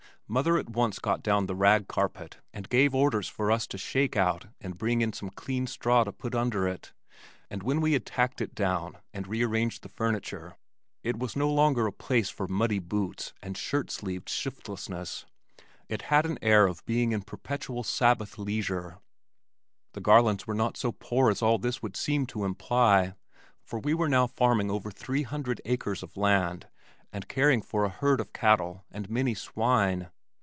[0.31, 4.15] Mother at once got down the rag carpet and gave orders for us to shake
[4.15, 6.93] out and bring in some clean straw to put under it,
[7.49, 10.55] and when we had tacked it down and re arranged the furniture,
[11.03, 15.25] it was no longer a place for muddy boots and shirt sleeved shiftlessness,
[15.89, 18.99] it had an air of being in perpetual Sabbath leisure.
[19.91, 23.15] The Garlands were not so poor as all this would seem to imply,
[23.65, 26.69] for we were now farming over three hundred acres of land
[27.11, 30.09] and caring for a herd of cattle and many swine.